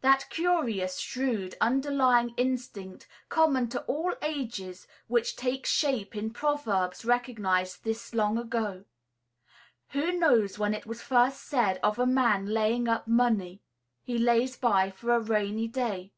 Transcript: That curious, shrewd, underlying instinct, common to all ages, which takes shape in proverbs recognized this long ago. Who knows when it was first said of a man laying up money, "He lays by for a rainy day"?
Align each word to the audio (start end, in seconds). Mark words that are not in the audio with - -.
That 0.00 0.26
curious, 0.30 1.00
shrewd, 1.00 1.56
underlying 1.60 2.34
instinct, 2.36 3.08
common 3.28 3.68
to 3.70 3.82
all 3.86 4.14
ages, 4.22 4.86
which 5.08 5.34
takes 5.34 5.70
shape 5.70 6.14
in 6.14 6.30
proverbs 6.30 7.04
recognized 7.04 7.82
this 7.82 8.14
long 8.14 8.38
ago. 8.38 8.84
Who 9.88 10.12
knows 10.12 10.56
when 10.56 10.72
it 10.72 10.86
was 10.86 11.02
first 11.02 11.40
said 11.42 11.80
of 11.82 11.98
a 11.98 12.06
man 12.06 12.46
laying 12.46 12.86
up 12.86 13.08
money, 13.08 13.60
"He 14.04 14.18
lays 14.18 14.56
by 14.56 14.92
for 14.92 15.10
a 15.10 15.18
rainy 15.18 15.66
day"? 15.66 16.12